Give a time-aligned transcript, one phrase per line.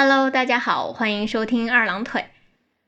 [0.00, 2.26] Hello，大家好，欢迎收听二郎腿。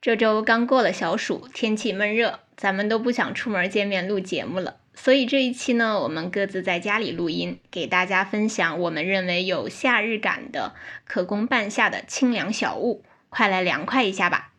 [0.00, 4.76] 这周刚过了小暑，天气闷热，咱们都不想出门见面录节目了。
[4.94, 10.74] 所以这一期呢，我们各自在家里录音，给大家分享我们认为有夏日感的、
[11.04, 14.49] 可供半夏的清凉小物，快来凉快一下吧！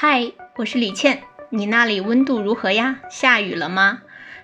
[0.00, 3.00] 嗨，我是李倩，你那里温度如何呀？
[3.10, 4.02] 下雨了吗？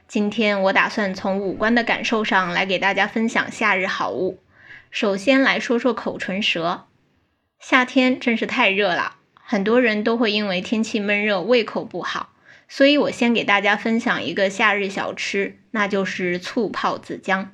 [0.08, 4.40] 今天我打算从五官的感受上来给大家分享夏日好物。
[4.90, 6.86] 首先来说说口唇舌。
[7.60, 12.30] 夏天真是太热了，很多人都会因为天气闷热胃口不好，
[12.66, 17.52] 所以我先给大家分享一个夏日小吃，那就是醋泡子姜。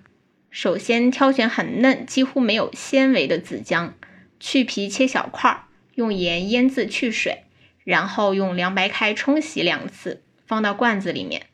[0.49, 3.93] 首先挑选很嫩、几乎没有纤维的子姜，
[4.39, 5.65] 去皮切小块，
[5.97, 7.45] 用盐腌渍去水。
[7.91, 11.49] 然后用凉白开冲洗两次，放到罐子里面，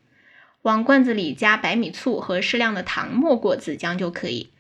[0.61, 4.51] 往罐子里加白米醋和适量的糖，没过子姜就可以。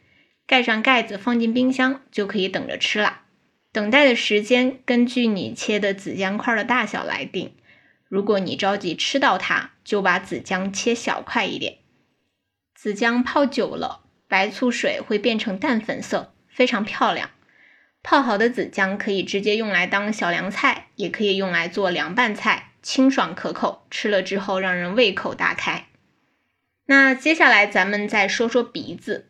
[0.46, 3.24] 盖上盖子，放进冰箱，就可以等着吃了。
[3.72, 7.52] 等待的时间根据你切的子姜块的大小来定。
[8.08, 11.76] 如果你着急吃到它，就把子姜切小块一点。
[12.74, 17.28] 子姜泡久了，白醋水会变成淡粉色，非常漂亮。
[18.08, 25.88] 泡好的子姜可以直接用来当小凉菜，也可以用来做凉拌菜，清爽可口，吃了之后让人胃口大开。
[26.86, 29.26] 那接下来咱们再说说鼻子，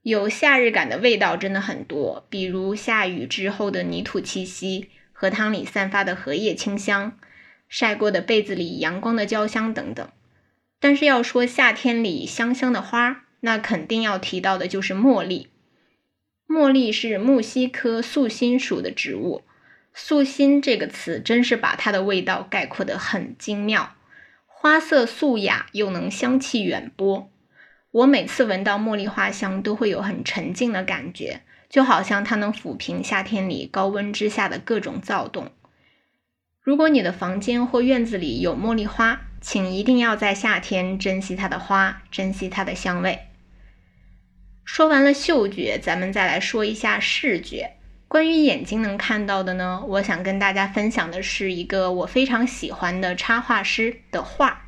[0.00, 7.18] 有夏日感的味道真的很多，比如下雨之后的泥土气息，荷塘里散发的荷叶清香，
[7.68, 10.08] 晒过的被子里阳光的焦香等等。
[10.80, 15.50] 但是要说夏天里香香的花，那肯定要提到的就是茉莉。
[16.48, 19.42] 茉莉是木犀科素心属的植物，
[19.92, 23.94] 素心这个词真是把它的味道概括得很精妙，
[24.46, 27.28] 花色素雅又能香气远播。
[27.90, 35.50] 我每次闻到茉莉花香，都会有很沉静的感觉，就好像它能抚平夏天里高温之下的各种躁动。
[36.60, 43.28] 如果你的房间或院子里有茉莉花，请一定要在夏天珍惜它的花，珍惜它的香味。
[44.66, 47.76] 说完了嗅觉，咱们再来说一下视觉。
[48.08, 54.66] 关于眼睛能看到的呢，我想跟大家分享的是一个我非常喜欢的插画师的画。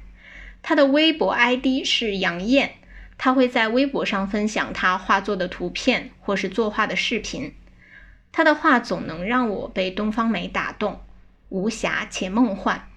[0.63, 2.77] 他的微博 ID 是杨艳，
[3.19, 7.53] 他会在微博上分享他画作的图片或是作画的视频。
[8.31, 11.01] 他的画总能让我被东方美打动，
[11.49, 12.89] 无暇且梦幻，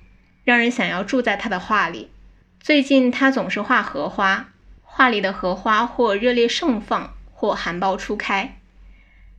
[0.44, 2.12] 让人想要住在他的画里。
[2.60, 4.50] 最近他总是画荷花。
[4.94, 8.57] 画里的荷花或热烈盛放，或含苞初开。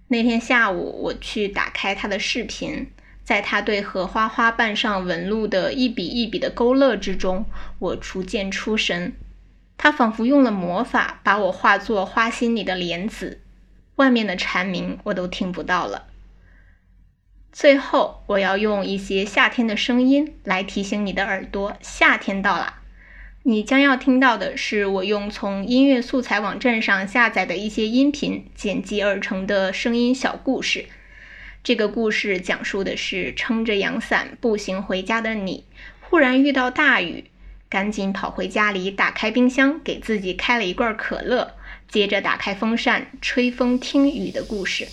[0.09, 2.91] 那天下午，我去打开他的视频，
[3.23, 7.45] 在他对荷花花瓣上纹路的一笔一笔的勾勒之中，
[7.79, 9.13] 我逐渐出神。
[9.77, 13.43] 他仿佛用了魔法，把我化作花心里的莲子，
[13.97, 16.07] 外面的蝉鸣我都听不到了。
[17.53, 22.82] 最后，我要用一些夏天的声音来提醒你的耳朵，夏天到了。
[23.45, 30.85] 你将要听到的是我用从音乐素材网站上下载的一些音频剪辑而成的声音小故事。
[31.65, 35.65] 这个故事讲述的是撑着阳伞步行回家的你，
[36.01, 37.25] 忽然遇到大雨，
[37.69, 41.57] 赶紧跑回家里，打开冰箱给自己开了一罐可乐，
[41.89, 44.87] 接着打开风扇吹风听雨的故事。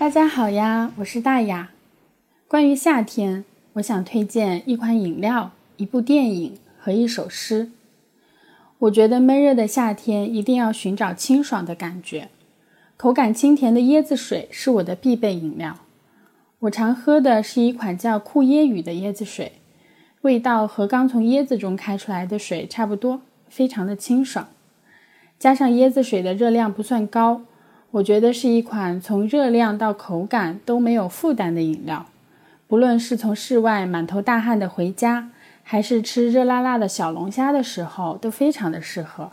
[0.00, 1.72] 大家好呀，我是大雅。
[2.48, 3.44] 关于夏天，
[3.74, 7.70] 我想推荐一款饮料、一部电影和一首诗。
[8.78, 12.30] 我觉得闷热的夏天一定要寻找清爽的感觉，
[12.96, 15.76] 口感清甜的椰子水是我的必备饮料。
[16.60, 19.52] 我常喝的是一款叫酷椰雨的椰子水，
[20.22, 23.20] 味道和刚从椰子中开出来的水差不多，
[23.50, 24.48] 非常的清爽。
[25.38, 27.42] 加上椰子水的热量不算高。
[27.92, 32.06] 我觉得是一款从热量到口感都没有负担的饮料，
[32.68, 35.30] 不论是从室外满头大汗的回家，
[35.64, 39.32] 还是吃热辣辣的小龙虾的时候，都非常的适合。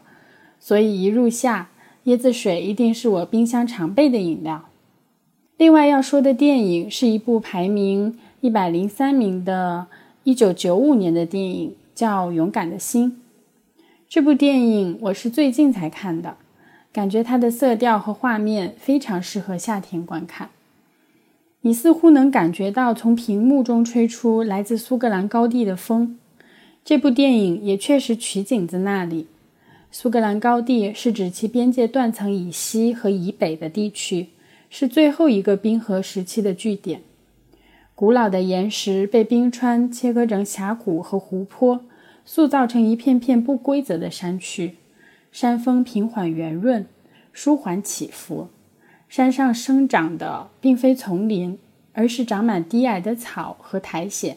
[0.59, 1.69] 所以一入夏，
[2.06, 4.65] 椰子水一定是我冰箱常备的饮料。
[5.57, 9.86] 另外要说的电影是一部排名一百零三名的
[10.25, 13.12] 1995年的电影，叫《勇敢的心》。
[14.09, 16.38] 这部电影我是最近才看的。
[16.91, 20.49] 感觉它的色调和画面非常适合夏天观看。
[21.61, 26.17] 你似乎能感觉到从屏幕中吹出来自苏格兰高地的风。
[26.85, 29.27] 这部电影也确实取景自那里。
[29.91, 34.27] 苏格兰高地是指其边界断层以西和以北的地区，
[34.69, 37.01] 是最后一个冰河时期的据点。
[37.93, 41.81] 古老的岩石被冰川切割成峡谷和湖泊，
[42.23, 44.75] 塑造成一片片不规则的山区。
[45.39, 46.87] 山峰平缓圆润，
[47.31, 48.47] 舒缓起伏。
[49.07, 51.59] 山上生长的并非丛林，
[51.93, 54.35] 而是长满低矮的草和苔藓。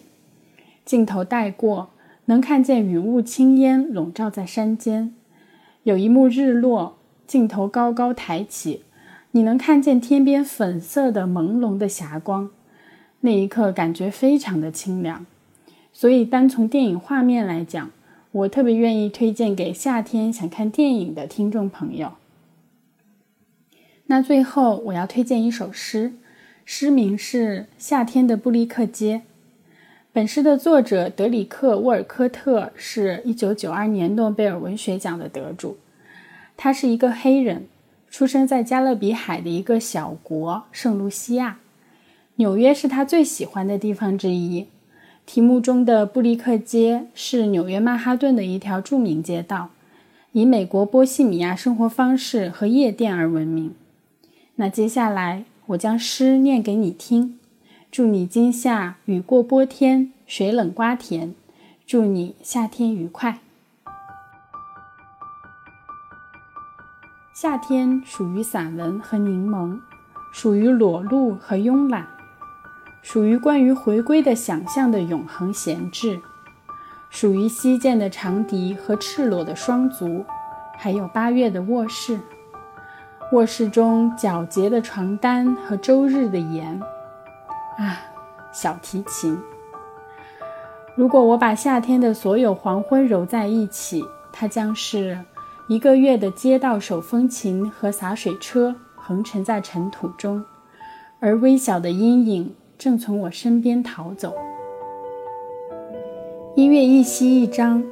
[0.84, 1.88] 镜头带过，
[2.26, 5.14] 能看见云雾青烟笼罩在山间。
[5.84, 8.82] 有一幕日落，镜头高高抬起，
[9.30, 12.50] 你能看见天边粉色的朦胧的霞光。
[13.20, 15.24] 那一刻，感觉非常的清凉。
[15.94, 17.90] 所以，单从电影画面来讲，
[18.32, 22.12] 我特别愿意推荐给夏天想看电影的听众朋友。
[24.06, 26.12] 那最后我要推荐一首诗，
[26.64, 29.18] 诗名是《夏天的布利克街》。
[30.12, 35.78] 本诗的作者德里克·沃尔科特是一九九二年诺贝尔文学奖的得主。
[36.56, 37.66] 他是一个黑人，
[38.10, 41.58] 出生在加勒比海的一个小国圣卢西亚。
[42.36, 44.66] 纽约是他最喜欢的地方之一。
[45.32, 49.70] 题目中的布利克街是纽约曼哈顿的一条著名街道，
[50.32, 53.72] 以美国波西米亚生活方式和夜店而闻名。
[54.56, 57.38] 那接下来我将诗念给你听，
[57.92, 61.32] 祝你今夏雨过波天，水冷瓜甜，
[61.86, 63.38] 祝你夏天愉快。
[67.32, 69.78] 夏天属于散文和柠檬，
[70.32, 72.19] 属于裸露和慵懒。
[73.02, 76.20] 属于关于回归的想象的永恒闲置，
[77.08, 80.24] 属于西涧的长笛和赤裸的双足，
[80.76, 82.20] 还有八月的卧室，
[83.32, 86.80] 卧室中皎洁的床单和周日的盐，
[87.78, 87.98] 啊，
[88.52, 89.36] 小提琴。
[90.94, 95.18] 如果我把夏天的所有黄昏揉在一起，它将是
[95.68, 100.44] 一个月的街道手风琴和洒水车横沉在尘土中，
[101.18, 102.54] 而微小的阴影。
[102.80, 104.34] 正从我身边逃走。
[106.56, 107.84] 音乐一息一张，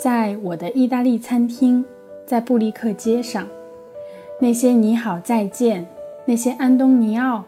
[0.00, 1.84] 在我的意大利餐厅，
[2.24, 3.46] 在布利克街上，
[4.40, 5.86] 那些你好再见，
[6.24, 7.44] 那些安东尼奥，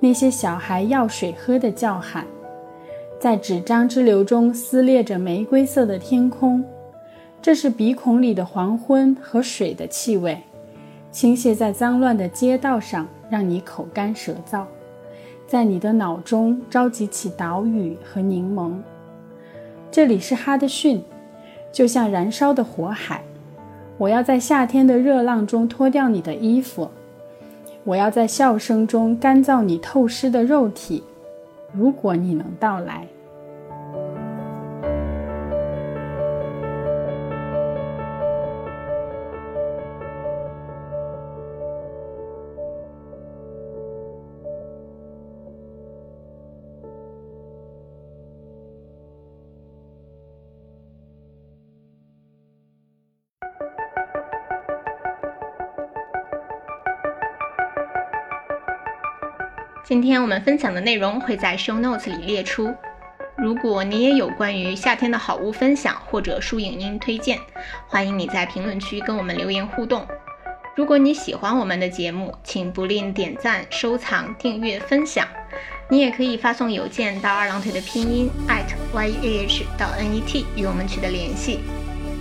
[0.00, 2.26] 那些小孩要水喝的叫喊，
[3.20, 6.64] 在纸张之流中撕裂着玫瑰色的天空。
[7.40, 10.42] 这是鼻孔里的黄昏和水的气味，
[11.12, 14.64] 倾泻在脏乱的街道上，让你口干舌燥。
[15.46, 18.72] 在你的脑中召集起岛屿和柠檬。
[19.92, 21.00] 这里是哈德逊，
[21.70, 23.22] 就像燃烧的火海。
[23.96, 26.90] 我要在夏天的热浪中脱掉你的衣服，
[27.84, 31.04] 我要在笑声中干燥你透湿的肉体。
[31.72, 33.06] 如果你能到来。
[59.88, 62.74] 今天我们分享的内容会在 show notes 里列出。
[63.36, 67.38] 如果你也有关于夏天的好物分享或者书影音推荐，
[67.86, 70.04] 欢迎你在评论区跟我们留言互动。
[70.74, 75.24] 如果你喜欢我们的节目，请不吝点赞、收藏、订阅、分享。
[75.88, 81.60] 你也可以发送邮件到二郎腿的拼音 at y a h 到 n e t 与我们取得联系。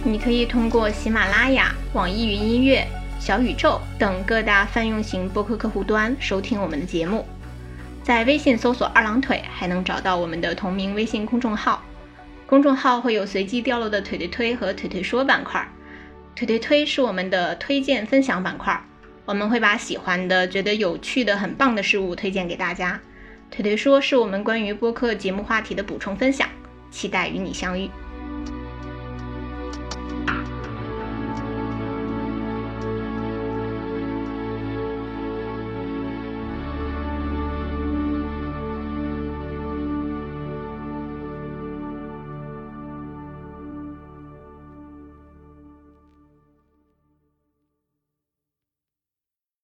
[0.03, 2.86] 你可以通过喜马拉雅、网易云音乐、
[3.19, 7.25] 小宇宙等各大泛用型播客客户端收听我们的节目。
[8.06, 11.84] 在微信搜索“二郎腿”，还能找到我们的同名微信公众号。
[12.46, 15.68] 公众号会有随机掉落的“腿腿推”和“腿腿说”板块
[16.36, 18.80] ，“腿腿推”是我们的推荐分享板块，
[19.26, 23.02] 我们会把喜欢的、觉得有趣的、很棒的事物推荐给大家。
[23.50, 26.48] “腿腿说”是我们关于播客节目话题的补充分享，
[26.92, 27.90] 期待与你相遇。